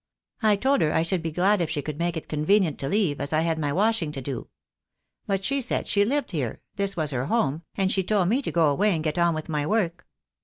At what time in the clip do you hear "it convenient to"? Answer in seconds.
2.17-2.89